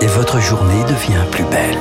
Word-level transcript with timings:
Et 0.00 0.06
votre 0.06 0.40
journée 0.40 0.82
devient 0.84 1.24
plus 1.32 1.44
belle. 1.44 1.76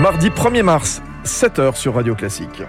Mardi 0.00 0.30
1er 0.30 0.62
mars, 0.62 1.02
7h 1.24 1.74
sur 1.74 1.94
Radio 1.94 2.14
Classique. 2.14 2.62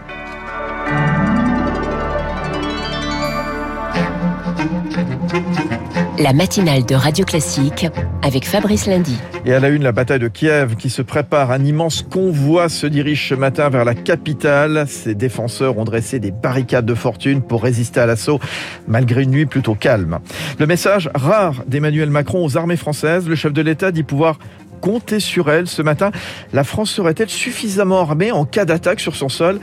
La 6.20 6.34
matinale 6.34 6.84
de 6.84 6.96
Radio 6.96 7.26
Classique 7.26 7.86
avec 8.24 8.44
Fabrice 8.46 8.88
Lundy. 8.88 9.20
Et 9.46 9.54
à 9.54 9.60
la 9.60 9.70
une, 9.70 9.84
la 9.84 9.92
bataille 9.92 10.18
de 10.18 10.28
Kiev 10.28 10.76
qui 10.76 10.90
se 10.90 11.04
prépare. 11.04 11.52
Un 11.52 11.64
immense 11.64 12.02
convoi 12.02 12.70
se 12.70 12.88
dirige 12.88 13.30
ce 13.30 13.36
matin 13.36 13.70
vers 13.70 13.86
la 13.86 13.94
capitale. 13.94 14.86
Ses 14.88 15.14
défenseurs 15.14 15.78
ont 15.78 15.84
dressé 15.84 16.20
des 16.20 16.32
barricades 16.32 16.88
de 16.88 16.96
fortune 16.96 17.44
pour 17.44 17.62
résister 17.62 18.00
à 18.00 18.08
l'assaut, 18.08 18.40
malgré 18.88 19.24
une 19.24 19.30
nuit 19.30 19.46
plutôt 19.46 19.76
calme. 19.76 20.18
Le 20.58 20.66
message 20.66 21.12
rare 21.14 21.64
d'Emmanuel 21.68 22.10
Macron 22.10 22.44
aux 22.44 22.58
armées 22.58 22.78
françaises, 22.78 23.30
le 23.30 23.36
chef 23.36 23.54
de 23.54 23.62
l'État 23.62 23.92
dit 23.92 24.04
pouvoir 24.04 24.40
compter 24.82 25.20
sur 25.20 25.52
elles 25.52 25.68
ce 25.68 25.84
matin. 25.84 26.12
La 26.52 26.64
France 26.64 26.90
serait-elle 26.92 27.30
suffisamment 27.30 28.00
armée 28.00 28.32
en 28.32 28.46
cas 28.46 28.66
d'attaque 28.66 29.02
sur 29.02 29.16
son 29.16 29.30
sol? 29.30 29.60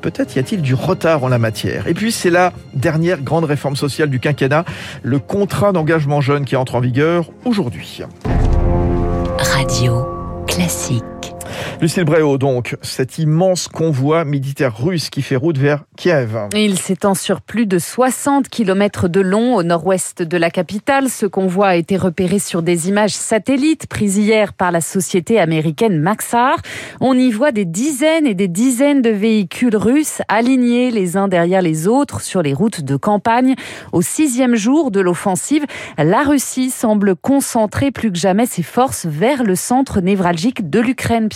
Peut-être 0.00 0.36
y 0.36 0.38
a-t-il 0.38 0.62
du 0.62 0.74
retard 0.74 1.24
en 1.24 1.28
la 1.28 1.38
matière. 1.38 1.86
Et 1.86 1.94
puis 1.94 2.12
c'est 2.12 2.30
la 2.30 2.52
dernière 2.74 3.20
grande 3.20 3.44
réforme 3.44 3.76
sociale 3.76 4.10
du 4.10 4.20
quinquennat, 4.20 4.64
le 5.02 5.18
contrat 5.18 5.72
d'engagement 5.72 6.20
jeune 6.20 6.44
qui 6.44 6.56
entre 6.56 6.74
en 6.74 6.80
vigueur 6.80 7.30
aujourd'hui. 7.44 8.02
Radio 9.38 10.06
classique. 10.46 11.04
Lucille 11.80 12.04
Bréau, 12.04 12.38
donc, 12.38 12.76
cet 12.82 13.18
immense 13.18 13.68
convoi 13.68 14.24
militaire 14.24 14.76
russe 14.76 15.10
qui 15.10 15.22
fait 15.22 15.36
route 15.36 15.58
vers 15.58 15.84
Kiev. 15.96 16.48
Il 16.54 16.78
s'étend 16.78 17.14
sur 17.14 17.40
plus 17.40 17.66
de 17.66 17.78
60 17.78 18.48
km 18.48 19.08
de 19.08 19.20
long 19.20 19.54
au 19.54 19.62
nord-ouest 19.62 20.22
de 20.22 20.36
la 20.36 20.50
capitale. 20.50 21.08
Ce 21.08 21.26
convoi 21.26 21.68
a 21.68 21.76
été 21.76 21.96
repéré 21.96 22.38
sur 22.38 22.62
des 22.62 22.88
images 22.88 23.12
satellites 23.12 23.86
prises 23.86 24.18
hier 24.18 24.52
par 24.52 24.72
la 24.72 24.80
société 24.80 25.40
américaine 25.40 25.98
Maxar. 25.98 26.56
On 27.00 27.14
y 27.14 27.30
voit 27.30 27.52
des 27.52 27.64
dizaines 27.64 28.26
et 28.26 28.34
des 28.34 28.48
dizaines 28.48 29.02
de 29.02 29.10
véhicules 29.10 29.76
russes 29.76 30.22
alignés 30.28 30.90
les 30.90 31.16
uns 31.16 31.28
derrière 31.28 31.62
les 31.62 31.88
autres 31.88 32.20
sur 32.20 32.42
les 32.42 32.54
routes 32.54 32.82
de 32.82 32.96
campagne. 32.96 33.54
Au 33.92 34.02
sixième 34.02 34.54
jour 34.54 34.90
de 34.90 35.00
l'offensive, 35.00 35.64
la 35.98 36.22
Russie 36.22 36.70
semble 36.70 37.16
concentrer 37.16 37.90
plus 37.90 38.12
que 38.12 38.18
jamais 38.18 38.46
ses 38.46 38.62
forces 38.62 39.06
vers 39.06 39.42
le 39.42 39.54
centre 39.54 40.00
névralgique 40.00 40.68
de 40.68 40.80
l'Ukraine, 40.80 41.28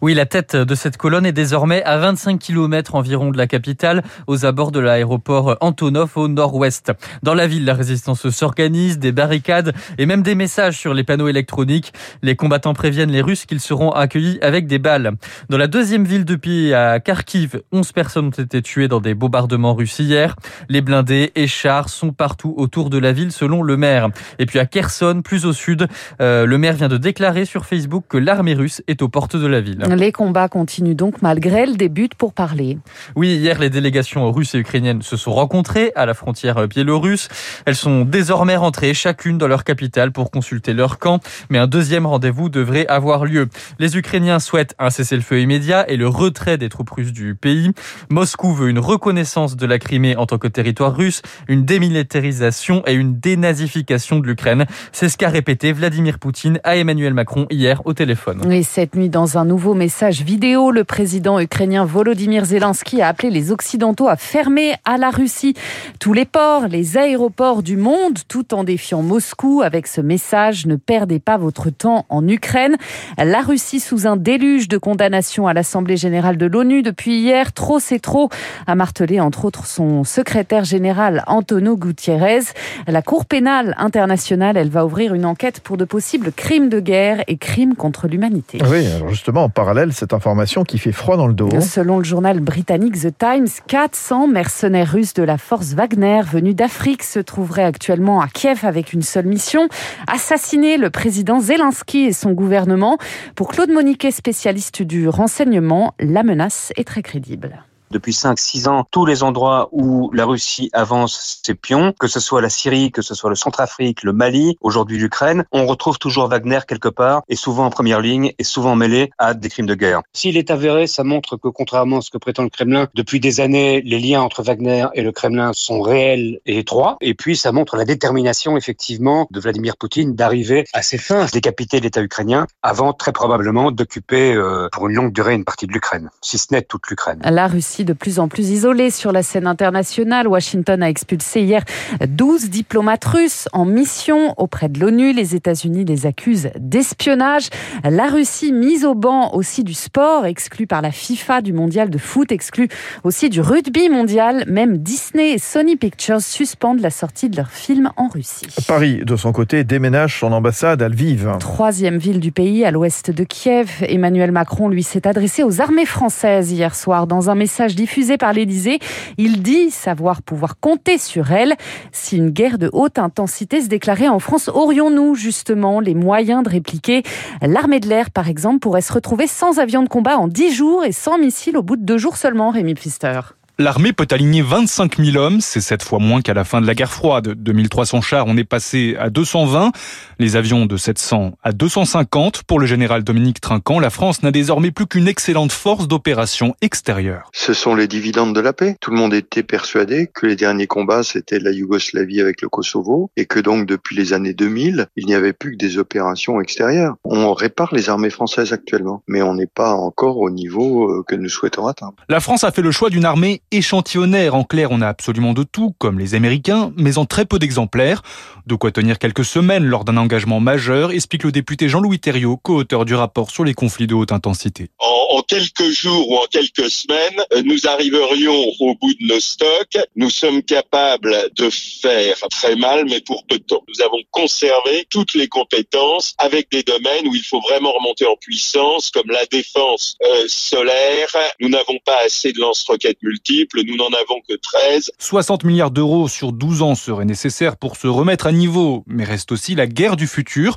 Oui, 0.00 0.14
la 0.14 0.26
tête 0.26 0.56
de 0.56 0.74
cette 0.74 0.96
colonne 0.96 1.26
est 1.26 1.32
désormais 1.32 1.82
à 1.84 1.98
25 1.98 2.38
km 2.38 2.94
environ 2.94 3.30
de 3.30 3.38
la 3.38 3.46
capitale, 3.46 4.02
aux 4.26 4.44
abords 4.44 4.72
de 4.72 4.80
l'aéroport 4.80 5.56
Antonov 5.60 6.12
au 6.16 6.28
nord-ouest. 6.28 6.92
Dans 7.22 7.34
la 7.34 7.46
ville, 7.46 7.64
la 7.64 7.74
résistance 7.74 8.28
s'organise, 8.28 8.98
des 8.98 9.12
barricades 9.12 9.72
et 9.98 10.06
même 10.06 10.22
des 10.22 10.34
messages 10.34 10.78
sur 10.78 10.94
les 10.94 11.04
panneaux 11.04 11.28
électroniques. 11.28 11.92
Les 12.22 12.36
combattants 12.36 12.74
préviennent 12.74 13.10
les 13.10 13.22
Russes 13.22 13.46
qu'ils 13.46 13.60
seront 13.60 13.90
accueillis 13.90 14.38
avec 14.42 14.66
des 14.66 14.78
balles. 14.78 15.12
Dans 15.48 15.58
la 15.58 15.66
deuxième 15.66 16.04
ville 16.04 16.24
de 16.24 16.36
pays, 16.36 16.74
à 16.74 17.00
Kharkiv, 17.00 17.62
11 17.72 17.92
personnes 17.92 18.26
ont 18.26 18.30
été 18.30 18.62
tuées 18.62 18.88
dans 18.88 19.00
des 19.00 19.14
bombardements 19.14 19.74
russes 19.74 19.98
hier. 19.98 20.36
Les 20.68 20.80
blindés 20.80 21.32
et 21.34 21.46
chars 21.46 21.88
sont 21.88 22.12
partout 22.12 22.54
autour 22.56 22.90
de 22.90 22.98
la 22.98 23.12
ville 23.12 23.32
selon 23.32 23.62
le 23.62 23.76
maire. 23.76 24.08
Et 24.38 24.46
puis 24.46 24.58
à 24.58 24.66
Kherson, 24.66 25.22
plus 25.22 25.46
au 25.46 25.52
sud, 25.52 25.86
euh, 26.20 26.46
le 26.46 26.58
maire 26.58 26.74
vient 26.74 26.88
de 26.88 26.96
déclarer 26.96 27.44
sur 27.44 27.66
Facebook 27.66 28.04
que 28.08 28.18
l'armée 28.18 28.54
russe 28.54 28.82
est 28.86 29.02
aux 29.02 29.08
portes 29.08 29.35
de 29.40 29.46
la 29.46 29.60
ville. 29.60 29.78
Les 29.96 30.12
combats 30.12 30.48
continuent 30.48 30.94
donc 30.94 31.22
malgré 31.22 31.66
le 31.66 31.74
début 31.74 32.08
pour 32.16 32.32
parler. 32.32 32.78
Oui, 33.14 33.36
hier, 33.36 33.58
les 33.58 33.70
délégations 33.70 34.30
russes 34.30 34.54
et 34.54 34.58
ukrainiennes 34.58 35.02
se 35.02 35.16
sont 35.16 35.32
rencontrées 35.32 35.92
à 35.96 36.06
la 36.06 36.14
frontière 36.14 36.66
biélorusse. 36.68 37.28
Elles 37.64 37.76
sont 37.76 38.04
désormais 38.04 38.56
rentrées 38.56 38.94
chacune 38.94 39.38
dans 39.38 39.48
leur 39.48 39.64
capitale 39.64 40.12
pour 40.12 40.30
consulter 40.30 40.72
leur 40.72 40.98
camp, 40.98 41.20
mais 41.50 41.58
un 41.58 41.66
deuxième 41.66 42.06
rendez-vous 42.06 42.48
devrait 42.48 42.86
avoir 42.86 43.24
lieu. 43.24 43.48
Les 43.78 43.96
Ukrainiens 43.96 44.38
souhaitent 44.38 44.74
un 44.78 44.90
cessez-le-feu 44.90 45.40
immédiat 45.40 45.88
et 45.90 45.96
le 45.96 46.08
retrait 46.08 46.58
des 46.58 46.68
troupes 46.68 46.90
russes 46.90 47.12
du 47.12 47.34
pays. 47.34 47.70
Moscou 48.10 48.52
veut 48.54 48.68
une 48.68 48.78
reconnaissance 48.78 49.56
de 49.56 49.66
la 49.66 49.78
Crimée 49.78 50.16
en 50.16 50.26
tant 50.26 50.38
que 50.38 50.48
territoire 50.48 50.94
russe, 50.94 51.22
une 51.48 51.64
démilitarisation 51.64 52.82
et 52.86 52.94
une 52.94 53.18
dénazification 53.18 54.18
de 54.18 54.26
l'Ukraine. 54.26 54.66
C'est 54.92 55.08
ce 55.08 55.16
qu'a 55.16 55.28
répété 55.28 55.72
Vladimir 55.72 56.18
Poutine 56.18 56.60
à 56.64 56.76
Emmanuel 56.76 57.14
Macron 57.14 57.46
hier 57.50 57.82
au 57.84 57.92
téléphone. 57.92 58.50
Et 58.50 58.62
cette 58.62 58.94
nuit, 58.94 59.08
dans 59.08 59.25
un 59.34 59.44
nouveau 59.44 59.74
message 59.74 60.22
vidéo, 60.22 60.70
le 60.70 60.84
président 60.84 61.40
ukrainien 61.40 61.84
Volodymyr 61.84 62.44
Zelensky 62.44 63.02
a 63.02 63.08
appelé 63.08 63.30
les 63.30 63.50
Occidentaux 63.50 64.08
à 64.08 64.16
fermer 64.16 64.74
à 64.84 64.98
la 64.98 65.10
Russie 65.10 65.54
tous 65.98 66.12
les 66.12 66.24
ports, 66.24 66.68
les 66.68 66.96
aéroports 66.96 67.64
du 67.64 67.76
monde, 67.76 68.18
tout 68.28 68.54
en 68.54 68.62
défiant 68.62 69.02
Moscou 69.02 69.62
avec 69.64 69.88
ce 69.88 70.00
message 70.00 70.66
ne 70.66 70.76
perdez 70.76 71.18
pas 71.18 71.38
votre 71.38 71.70
temps 71.70 72.06
en 72.08 72.28
Ukraine. 72.28 72.76
La 73.18 73.40
Russie 73.40 73.80
sous 73.80 74.06
un 74.06 74.16
déluge 74.16 74.68
de 74.68 74.78
condamnations 74.78 75.48
à 75.48 75.54
l'Assemblée 75.54 75.96
générale 75.96 76.36
de 76.36 76.46
l'ONU 76.46 76.82
depuis 76.82 77.18
hier, 77.18 77.52
trop 77.52 77.80
c'est 77.80 77.98
trop, 77.98 78.28
a 78.66 78.74
martelé 78.76 79.18
entre 79.18 79.44
autres 79.46 79.66
son 79.66 80.04
secrétaire 80.04 80.64
général 80.64 81.24
Antonio 81.26 81.76
Gutiérrez. 81.76 82.42
La 82.86 83.02
Cour 83.02 83.24
pénale 83.24 83.74
internationale, 83.78 84.56
elle 84.56 84.70
va 84.70 84.84
ouvrir 84.84 85.14
une 85.14 85.24
enquête 85.24 85.60
pour 85.60 85.76
de 85.76 85.84
possibles 85.84 86.32
crimes 86.32 86.68
de 86.68 86.80
guerre 86.80 87.24
et 87.26 87.38
crimes 87.38 87.74
contre 87.74 88.06
l'humanité. 88.06 88.58
Alors 88.62 89.15
justement, 89.16 89.44
en 89.44 89.48
parallèle, 89.48 89.94
cette 89.94 90.12
information 90.12 90.62
qui 90.62 90.76
fait 90.76 90.92
froid 90.92 91.16
dans 91.16 91.26
le 91.26 91.32
dos. 91.32 91.48
Selon 91.60 91.96
le 91.96 92.04
journal 92.04 92.40
britannique 92.40 93.00
The 93.00 93.16
Times, 93.16 93.48
400 93.66 94.28
mercenaires 94.28 94.92
russes 94.92 95.14
de 95.14 95.22
la 95.22 95.38
force 95.38 95.72
Wagner 95.72 96.20
venus 96.30 96.54
d'Afrique 96.54 97.02
se 97.02 97.18
trouveraient 97.18 97.64
actuellement 97.64 98.20
à 98.20 98.28
Kiev 98.28 98.66
avec 98.66 98.92
une 98.92 99.00
seule 99.00 99.24
mission, 99.24 99.68
assassiner 100.06 100.76
le 100.76 100.90
président 100.90 101.40
Zelensky 101.40 102.04
et 102.04 102.12
son 102.12 102.32
gouvernement. 102.32 102.98
Pour 103.34 103.48
Claude 103.48 103.70
Moniquet, 103.70 104.10
spécialiste 104.10 104.82
du 104.82 105.08
renseignement, 105.08 105.94
la 105.98 106.22
menace 106.22 106.74
est 106.76 106.86
très 106.86 107.02
crédible 107.02 107.64
depuis 107.90 108.12
5-6 108.12 108.68
ans 108.68 108.86
tous 108.90 109.06
les 109.06 109.22
endroits 109.22 109.68
où 109.72 110.10
la 110.12 110.24
Russie 110.24 110.70
avance 110.72 111.40
ses 111.44 111.54
pions, 111.54 111.92
que 111.98 112.08
ce 112.08 112.20
soit 112.20 112.40
la 112.40 112.48
Syrie, 112.48 112.90
que 112.90 113.02
ce 113.02 113.14
soit 113.14 113.30
le 113.30 113.36
Centrafrique, 113.36 114.02
le 114.02 114.12
Mali, 114.12 114.56
aujourd'hui 114.60 114.98
l'Ukraine, 114.98 115.44
on 115.52 115.66
retrouve 115.66 115.98
toujours 115.98 116.28
Wagner 116.28 116.60
quelque 116.66 116.88
part 116.88 117.22
et 117.28 117.36
souvent 117.36 117.66
en 117.66 117.70
première 117.70 118.00
ligne 118.00 118.32
et 118.38 118.44
souvent 118.44 118.76
mêlé 118.76 119.10
à 119.18 119.34
des 119.34 119.48
crimes 119.48 119.66
de 119.66 119.74
guerre. 119.74 120.02
S'il 120.12 120.36
est 120.36 120.50
avéré, 120.50 120.86
ça 120.86 121.04
montre 121.04 121.36
que 121.36 121.48
contrairement 121.48 121.98
à 121.98 122.00
ce 122.00 122.10
que 122.10 122.18
prétend 122.18 122.42
le 122.42 122.50
Kremlin, 122.50 122.88
depuis 122.94 123.20
des 123.20 123.40
années, 123.40 123.80
les 123.82 123.98
liens 123.98 124.22
entre 124.22 124.42
Wagner 124.42 124.86
et 124.94 125.02
le 125.02 125.12
Kremlin 125.12 125.52
sont 125.54 125.80
réels 125.80 126.40
et 126.46 126.58
étroits. 126.58 126.96
Et 127.00 127.14
puis 127.14 127.36
ça 127.36 127.52
montre 127.52 127.76
la 127.76 127.84
détermination 127.84 128.56
effectivement 128.56 129.28
de 129.30 129.40
Vladimir 129.40 129.76
Poutine 129.76 130.14
d'arriver 130.14 130.64
à 130.72 130.82
ses 130.82 130.98
fins, 130.98 131.26
décapiter 131.32 131.80
l'État 131.80 132.02
ukrainien 132.02 132.46
avant 132.62 132.92
très 132.92 133.12
probablement 133.12 133.70
d'occuper 133.70 134.34
euh, 134.34 134.68
pour 134.72 134.88
une 134.88 134.94
longue 134.94 135.12
durée 135.12 135.34
une 135.34 135.44
partie 135.44 135.66
de 135.66 135.72
l'Ukraine, 135.72 136.10
si 136.22 136.38
ce 136.38 136.46
n'est 136.52 136.62
toute 136.62 136.88
l'Ukraine. 136.88 137.20
La 137.24 137.46
Russie 137.46 137.75
de 137.84 137.92
plus 137.92 138.18
en 138.18 138.28
plus 138.28 138.50
isolée 138.50 138.90
sur 138.90 139.12
la 139.12 139.22
scène 139.22 139.46
internationale. 139.46 140.28
Washington 140.28 140.82
a 140.82 140.88
expulsé 140.88 141.42
hier 141.42 141.64
12 142.06 142.50
diplomates 142.50 143.04
russes 143.04 143.48
en 143.52 143.64
mission 143.64 144.34
auprès 144.36 144.68
de 144.68 144.80
l'ONU. 144.80 145.12
Les 145.12 145.34
États-Unis 145.34 145.84
les 145.84 146.06
accusent 146.06 146.50
d'espionnage. 146.58 147.48
La 147.84 148.06
Russie 148.06 148.52
mise 148.52 148.84
au 148.84 148.94
banc 148.94 149.34
aussi 149.34 149.64
du 149.64 149.74
sport, 149.74 150.26
exclue 150.26 150.66
par 150.66 150.82
la 150.82 150.90
FIFA 150.90 151.40
du 151.40 151.52
mondial 151.52 151.90
de 151.90 151.98
foot, 151.98 152.32
exclue 152.32 152.68
aussi 153.04 153.28
du 153.28 153.40
rugby 153.40 153.88
mondial. 153.88 154.44
Même 154.46 154.78
Disney 154.78 155.32
et 155.32 155.38
Sony 155.38 155.76
Pictures 155.76 156.20
suspendent 156.20 156.80
la 156.80 156.90
sortie 156.90 157.28
de 157.28 157.36
leurs 157.36 157.50
films 157.50 157.90
en 157.96 158.08
Russie. 158.08 158.46
Paris, 158.68 159.00
de 159.04 159.16
son 159.16 159.32
côté, 159.32 159.64
déménage 159.64 160.20
son 160.20 160.32
ambassade 160.32 160.82
à 160.82 160.88
Lviv. 160.88 161.28
Troisième 161.40 161.98
ville 161.98 162.20
du 162.20 162.32
pays, 162.32 162.64
à 162.64 162.70
l'ouest 162.70 163.10
de 163.10 163.24
Kiev. 163.24 163.84
Emmanuel 163.88 164.32
Macron, 164.32 164.68
lui, 164.68 164.82
s'est 164.82 165.06
adressé 165.06 165.42
aux 165.42 165.60
armées 165.60 165.86
françaises 165.86 166.52
hier 166.52 166.74
soir 166.74 167.06
dans 167.06 167.30
un 167.30 167.34
message 167.34 167.65
diffusé 167.74 168.16
par 168.16 168.32
l'Élysée. 168.32 168.78
Il 169.18 169.42
dit 169.42 169.70
savoir 169.70 170.22
pouvoir 170.22 170.60
compter 170.60 170.98
sur 170.98 171.32
elle. 171.32 171.54
Si 171.92 172.16
une 172.16 172.30
guerre 172.30 172.58
de 172.58 172.70
haute 172.72 172.98
intensité 172.98 173.60
se 173.60 173.68
déclarait 173.68 174.08
en 174.08 174.18
France, 174.18 174.48
aurions-nous 174.48 175.14
justement 175.14 175.80
les 175.80 175.94
moyens 175.94 176.42
de 176.42 176.50
répliquer? 176.50 177.02
L'armée 177.42 177.80
de 177.80 177.88
l'air, 177.88 178.10
par 178.10 178.28
exemple, 178.28 178.60
pourrait 178.60 178.82
se 178.82 178.92
retrouver 178.92 179.26
sans 179.26 179.58
avion 179.58 179.82
de 179.82 179.88
combat 179.88 180.18
en 180.18 180.28
10 180.28 180.52
jours 180.52 180.84
et 180.84 180.92
sans 180.92 181.18
missiles 181.18 181.56
au 181.56 181.62
bout 181.62 181.76
de 181.76 181.84
deux 181.84 181.98
jours 181.98 182.16
seulement, 182.16 182.50
Rémi 182.50 182.74
Pfister. 182.74 183.20
L'armée 183.58 183.94
peut 183.94 184.06
aligner 184.10 184.42
25 184.42 184.98
000 184.98 185.16
hommes, 185.16 185.40
c'est 185.40 185.62
sept 185.62 185.82
fois 185.82 185.98
moins 185.98 186.20
qu'à 186.20 186.34
la 186.34 186.44
fin 186.44 186.60
de 186.60 186.66
la 186.66 186.74
guerre 186.74 186.92
froide. 186.92 187.28
De 187.28 187.32
2300 187.32 188.02
chars, 188.02 188.26
on 188.28 188.36
est 188.36 188.44
passé 188.44 188.96
à 189.00 189.08
220, 189.08 189.72
les 190.18 190.36
avions 190.36 190.66
de 190.66 190.76
700 190.76 191.32
à 191.42 191.52
250. 191.52 192.42
Pour 192.42 192.60
le 192.60 192.66
général 192.66 193.02
Dominique 193.02 193.40
Trinquant, 193.40 193.80
la 193.80 193.88
France 193.88 194.22
n'a 194.22 194.30
désormais 194.30 194.72
plus 194.72 194.86
qu'une 194.86 195.08
excellente 195.08 195.52
force 195.52 195.88
d'opération 195.88 196.54
extérieure. 196.60 197.30
Ce 197.32 197.54
sont 197.54 197.74
les 197.74 197.88
dividendes 197.88 198.34
de 198.34 198.40
la 198.40 198.52
paix. 198.52 198.76
Tout 198.78 198.90
le 198.90 198.98
monde 198.98 199.14
était 199.14 199.42
persuadé 199.42 200.06
que 200.12 200.26
les 200.26 200.36
derniers 200.36 200.66
combats, 200.66 201.02
c'était 201.02 201.38
la 201.38 201.50
Yougoslavie 201.50 202.20
avec 202.20 202.42
le 202.42 202.50
Kosovo, 202.50 203.10
et 203.16 203.24
que 203.24 203.40
donc 203.40 203.64
depuis 203.64 203.96
les 203.96 204.12
années 204.12 204.34
2000, 204.34 204.88
il 204.96 205.06
n'y 205.06 205.14
avait 205.14 205.32
plus 205.32 205.52
que 205.52 205.56
des 205.56 205.78
opérations 205.78 206.42
extérieures. 206.42 206.96
On 207.04 207.32
répare 207.32 207.74
les 207.74 207.88
armées 207.88 208.10
françaises 208.10 208.52
actuellement, 208.52 209.02
mais 209.08 209.22
on 209.22 209.32
n'est 209.32 209.46
pas 209.46 209.72
encore 209.72 210.18
au 210.18 210.28
niveau 210.28 210.90
euh, 210.90 211.04
que 211.08 211.14
nous 211.14 211.30
souhaitons 211.30 211.66
atteindre. 211.66 211.94
La 212.10 212.20
France 212.20 212.44
a 212.44 212.52
fait 212.52 212.60
le 212.60 212.70
choix 212.70 212.90
d'une 212.90 213.06
armée 213.06 213.40
échantillonnaire. 213.50 214.34
En 214.34 214.44
clair, 214.44 214.70
on 214.70 214.80
a 214.80 214.88
absolument 214.88 215.32
de 215.32 215.42
tout, 215.42 215.74
comme 215.78 215.98
les 215.98 216.14
Américains, 216.14 216.72
mais 216.76 216.98
en 216.98 217.04
très 217.04 217.24
peu 217.24 217.38
d'exemplaires. 217.38 218.02
De 218.46 218.54
quoi 218.54 218.70
tenir 218.70 218.98
quelques 218.98 219.24
semaines 219.24 219.64
lors 219.64 219.84
d'un 219.84 219.96
engagement 219.96 220.38
majeur, 220.38 220.92
explique 220.92 221.24
le 221.24 221.32
député 221.32 221.68
Jean-Louis 221.68 221.98
Thériault, 221.98 222.36
co-auteur 222.36 222.84
du 222.84 222.94
rapport 222.94 223.30
sur 223.30 223.44
les 223.44 223.54
conflits 223.54 223.88
de 223.88 223.94
haute 223.94 224.12
intensité. 224.12 224.68
En, 224.78 225.22
quelques 225.22 225.70
jours 225.70 226.08
ou 226.08 226.16
en 226.16 226.26
quelques 226.30 226.70
semaines, 226.70 227.20
nous 227.44 227.66
arriverions 227.66 228.44
au 228.60 228.74
bout 228.76 228.94
de 229.00 229.06
nos 229.06 229.18
stocks. 229.18 229.78
Nous 229.96 230.10
sommes 230.10 230.42
capables 230.42 231.30
de 231.36 231.50
faire 231.50 232.16
très 232.30 232.54
mal, 232.54 232.84
mais 232.88 233.00
pour 233.00 233.26
peu 233.26 233.38
de 233.38 233.42
temps. 233.42 233.64
Nous 233.66 233.82
avons 233.82 233.98
conservé 234.12 234.86
toutes 234.90 235.14
les 235.14 235.26
compétences 235.26 236.14
avec 236.18 236.50
des 236.52 236.62
domaines 236.62 237.08
où 237.08 237.14
il 237.14 237.24
faut 237.24 237.40
vraiment 237.40 237.72
remonter 237.72 238.06
en 238.06 238.16
puissance, 238.16 238.90
comme 238.90 239.10
la 239.10 239.26
défense 239.26 239.96
euh, 240.04 240.24
solaire. 240.28 241.08
Nous 241.40 241.48
n'avons 241.48 241.78
pas 241.84 241.98
assez 242.04 242.32
de 242.32 242.38
lance-roquettes 242.38 243.02
multiples, 243.02 243.35
nous 243.66 243.76
n'en 243.76 243.88
avons 243.88 244.20
que 244.28 244.34
13. 244.34 244.92
60 244.98 245.44
milliards 245.44 245.70
d'euros 245.70 246.08
sur 246.08 246.32
12 246.32 246.62
ans 246.62 246.74
seraient 246.74 247.04
nécessaires 247.04 247.56
pour 247.56 247.76
se 247.76 247.86
remettre 247.86 248.26
à 248.26 248.32
niveau, 248.32 248.84
mais 248.86 249.04
reste 249.04 249.32
aussi 249.32 249.54
la 249.54 249.66
guerre 249.66 249.96
du 249.96 250.06
futur. 250.06 250.56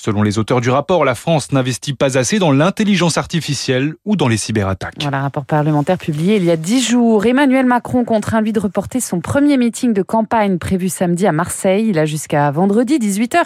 Selon 0.00 0.22
les 0.22 0.38
auteurs 0.38 0.60
du 0.60 0.70
rapport, 0.70 1.04
la 1.04 1.16
France 1.16 1.50
n'investit 1.50 1.92
pas 1.92 2.16
assez 2.16 2.38
dans 2.38 2.52
l'intelligence 2.52 3.18
artificielle 3.18 3.94
ou 4.04 4.14
dans 4.14 4.28
les 4.28 4.36
cyberattaques. 4.36 4.94
Voilà, 5.00 5.22
rapport 5.22 5.44
parlementaire 5.44 5.98
publié 5.98 6.36
il 6.36 6.44
y 6.44 6.52
a 6.52 6.56
dix 6.56 6.88
jours. 6.88 7.26
Emmanuel 7.26 7.66
Macron 7.66 8.04
contraint 8.04 8.40
lui 8.40 8.52
de 8.52 8.60
reporter 8.60 9.00
son 9.00 9.18
premier 9.20 9.56
meeting 9.56 9.92
de 9.92 10.02
campagne 10.02 10.58
prévu 10.58 10.88
samedi 10.88 11.26
à 11.26 11.32
Marseille. 11.32 11.86
Il 11.88 11.98
a 11.98 12.06
jusqu'à 12.06 12.48
vendredi 12.52 12.98
18h 12.98 13.38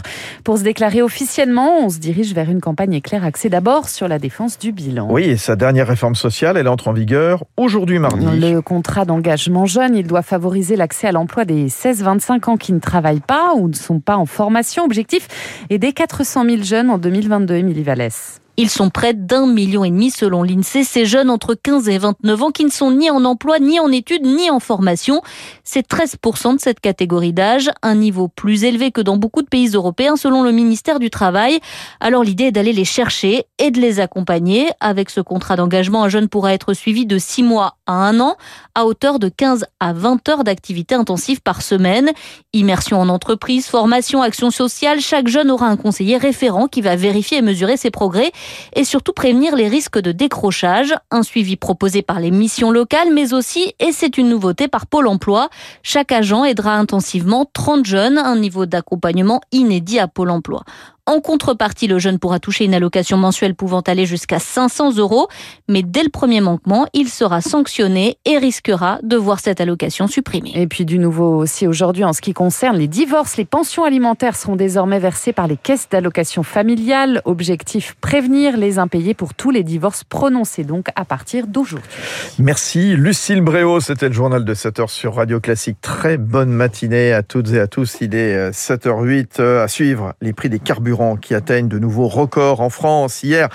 pour 0.45 0.59
se 0.59 0.63
déclarer 0.63 1.01
officiellement. 1.01 1.87
On 1.87 1.89
se 1.89 1.99
dirige 1.99 2.35
vers 2.35 2.51
une 2.51 2.61
campagne 2.61 2.93
éclair 2.93 3.25
axée 3.25 3.49
d'abord 3.49 3.89
sur 3.89 4.07
la 4.07 4.19
défense 4.19 4.59
du 4.59 4.73
bilan. 4.73 5.09
Oui, 5.11 5.23
et 5.23 5.39
sa 5.39 5.57
dernière 5.57 5.87
réforme 5.87 6.17
sociale, 6.17 6.59
elle 6.59 6.69
entre 6.69 6.89
en 6.89 6.93
vigueur 6.93 7.45
aujourd'hui 7.57 7.99
mardi. 7.99 8.27
Le 8.27 8.61
contrat 8.61 9.07
d'engagement 9.07 9.65
jeune, 9.65 9.97
il 9.97 10.07
doit 10.07 10.21
favoriser 10.21 10.77
l'accès 10.77 11.07
à 11.07 11.13
l'emploi 11.13 11.47
des 11.47 11.69
16-25 11.69 12.51
ans 12.51 12.57
qui 12.59 12.75
ne 12.75 12.81
travaillent 12.81 13.21
pas 13.21 13.55
ou 13.57 13.69
ne 13.69 13.75
sont 13.75 14.01
pas 14.01 14.19
en 14.19 14.27
formation. 14.27 14.85
Objectif, 14.85 15.29
aider 15.71 15.95
400 15.95 16.42
000 16.45 16.63
jeunes 16.63 16.91
en 16.91 16.99
2022, 16.99 17.55
Émilie 17.55 17.83
Vallès. 17.83 18.42
Ils 18.59 18.69
sont 18.69 18.91
près 18.91 19.15
d'un 19.15 19.47
million 19.47 19.83
et 19.83 19.91
demi 19.91 20.11
selon 20.11 20.43
l'INSEE, 20.43 20.85
ces 20.85 21.07
jeunes 21.07 21.31
entre 21.31 21.55
15 21.55 21.89
et 21.89 21.97
29 21.97 22.43
ans 22.43 22.51
qui 22.51 22.67
ne 22.67 22.71
sont 22.71 22.91
ni 22.91 23.11
en 23.11 23.25
emploi, 23.25 23.59
ni 23.59 23.81
en 23.81 23.91
études, 23.91 24.27
ni 24.27 24.51
en 24.51 24.61
formation. 24.61 25.23
C'est 25.65 25.89
13% 25.89 26.57
de 26.57 26.61
cette 26.61 26.81
catégorie 26.81 27.33
d'âge, 27.33 27.71
un 27.83 27.95
niveau 27.95 28.29
plus 28.29 28.65
élevé 28.65 28.91
que 28.91 29.01
dans 29.01 29.17
beaucoup 29.17 29.41
de 29.41 29.47
pays 29.47 29.69
européens 29.69 30.17
selon 30.17 30.43
le 30.43 30.53
ministère 30.53 30.99
du 30.99 31.09
Travail. 31.09 31.61
Alors 32.01 32.25
l'idée 32.25 32.45
est 32.45 32.53
d'aller 32.53 32.75
les 32.75 32.85
chercher 32.85 33.47
et 33.59 33.71
de 33.71 33.81
les 33.81 34.01
accompagner. 34.01 34.69
Avec 34.81 35.09
ce 35.09 35.23
contrat 35.23 35.57
d'engagement, 35.57 36.05
un 36.05 36.11
jeune 36.11 36.29
pourra 36.29 36.53
être 36.53 36.75
suivi 36.75 37.07
de 37.07 37.17
6 37.17 37.43
mois 37.43 37.79
à 37.87 38.09
1 38.09 38.21
an 38.21 38.37
à 38.75 38.85
hauteur 38.85 39.19
de 39.19 39.31
15 39.31 39.65
à 39.81 39.95
20 39.95 40.29
heures 40.29 40.45
d'activité 40.45 40.95
intensive 40.95 41.41
par 41.41 41.63
semaine. 41.63 42.11
Immersion 42.53 43.01
en 43.01 43.09
entreprise, 43.09 43.67
formation, 43.67 44.21
action 44.21 44.51
sociale, 44.51 45.01
chaque 45.01 45.29
jeune 45.29 45.51
aura 45.51 45.69
un 45.69 45.77
conseiller 45.77 46.19
référent 46.19 46.69
qui 46.69 46.83
va 46.83 46.97
vérifier 46.97 47.39
et 47.39 47.43
mesurer 47.43 47.79
ses 47.79 47.91
progrès 47.91 48.31
et 48.75 48.85
surtout 48.85 49.13
prévenir 49.13 49.57
les 49.57 49.69
risques 49.69 49.99
de 49.99 50.13
décrochage. 50.13 50.95
Un 51.11 51.23
suivi 51.23 51.57
proposé 51.57 52.03
par 52.03 52.21
les 52.21 52.31
missions 52.31 52.71
locales, 52.71 53.13
mais 53.13 53.35
aussi, 53.35 53.75
et 53.79 53.93
c'est 53.93 54.19
une 54.19 54.29
nouveauté, 54.29 54.69
par 54.69 54.87
Pôle 54.87 55.07
emploi. 55.07 55.49
Chaque 55.83 56.13
agent 56.13 56.45
aidera 56.45 56.75
intensivement 56.75 57.47
30 57.53 57.87
jeunes, 57.87 58.19
un 58.19 58.37
niveau 58.37 58.67
d'accompagnement 58.67 59.41
inédit 59.53 59.99
à 59.99 60.09
Pôle 60.09 60.31
emploi. 60.31 60.65
En 61.13 61.21
contrepartie, 61.21 61.89
le 61.89 61.99
jeune 61.99 62.19
pourra 62.19 62.41
toucher 62.41 62.65
une 62.65 62.73
allocation 62.73 63.19
mensuelle 63.19 63.55
pouvant 63.55 63.83
aller 63.83 64.07
jusqu'à 64.07 64.39
500 64.39 64.97
euros, 64.97 65.29
mais 65.69 65.83
dès 65.83 66.03
le 66.03 66.09
premier 66.09 66.41
manquement, 66.41 66.87
il 66.95 67.11
sera 67.11 67.43
sanctionné 67.43 68.17
et 68.25 68.39
risquera 68.39 68.99
de 69.03 69.19
voir 69.19 69.39
cette 69.39 69.61
allocation 69.61 70.07
supprimée. 70.07 70.53
Et 70.55 70.67
puis 70.67 70.87
du 70.87 70.99
nouveau 70.99 71.37
aussi 71.37 71.67
aujourd'hui 71.67 72.03
en 72.05 72.15
ce 72.15 72.23
qui 72.23 72.33
concerne 72.33 72.79
les 72.79 72.89
divorces, 72.89 73.37
les 73.37 73.45
pensions 73.45 73.85
alimentaires 73.85 74.37
seront 74.37 74.57
désormais 74.57 74.99
versées 75.01 75.35
par 75.35 75.49
les 75.49 75.59
caisses 75.59 75.87
d'allocation 75.91 76.43
familiale. 76.43 77.21
Objectif 77.27 77.95
prévenir 78.01 78.57
les 78.57 78.79
impayés 78.79 79.13
pour 79.13 79.35
tous 79.35 79.51
les 79.51 79.65
divorces 79.65 80.05
prononcés 80.05 80.65
donc 80.65 80.87
à 80.97 81.05
partir 81.05 81.47
d'aujourd'hui. 81.47 81.91
Merci 82.39 82.97
Lucille 82.97 83.43
Bréau, 83.43 83.81
c'était 83.81 84.09
le 84.09 84.15
journal 84.15 84.47
de 84.47 84.55
7h 84.55 84.89
sur 84.89 85.17
Radio 85.17 85.41
Classique. 85.41 85.77
Très 85.83 86.17
bonne 86.17 86.53
matinée 86.53 87.13
à 87.13 87.23
toutes 87.23 87.53
et 87.53 87.61
à 87.61 87.67
tous. 87.67 87.99
Il 88.01 88.15
est 88.15 88.51
7h08 88.53 89.43
à 89.43 89.69
suivre 89.69 90.15
les 90.23 90.33
prix 90.33 90.49
des 90.49 90.59
carburants 90.59 91.02
qui 91.21 91.35
atteignent 91.35 91.69
de 91.69 91.79
nouveaux 91.79 92.09
records 92.09 92.61
en 92.61 92.71
France 92.71 93.23
hier, 93.23 93.49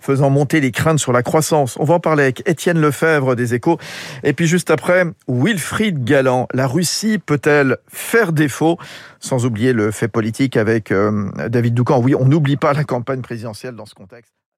faisant 0.00 0.30
monter 0.30 0.60
les 0.60 0.72
craintes 0.72 0.98
sur 0.98 1.12
la 1.12 1.22
croissance. 1.22 1.76
On 1.78 1.84
va 1.84 1.94
en 1.94 2.00
parler 2.00 2.24
avec 2.24 2.48
Étienne 2.48 2.80
Lefebvre 2.80 3.36
des 3.36 3.54
Échos. 3.54 3.78
Et 4.22 4.32
puis 4.32 4.46
juste 4.46 4.70
après, 4.70 5.04
Wilfried 5.28 6.04
Galland. 6.04 6.46
La 6.52 6.66
Russie 6.66 7.18
peut-elle 7.18 7.78
faire 7.88 8.32
défaut? 8.32 8.78
Sans 9.20 9.44
oublier 9.44 9.72
le 9.72 9.90
fait 9.90 10.08
politique 10.08 10.56
avec 10.56 10.90
euh, 10.90 11.30
David 11.48 11.74
Doucan. 11.74 12.00
Oui, 12.00 12.14
on 12.14 12.24
n'oublie 12.24 12.56
pas 12.56 12.72
la 12.72 12.84
campagne 12.84 13.20
présidentielle 13.20 13.74
dans 13.74 13.86
ce 13.86 13.94
contexte. 13.94 14.39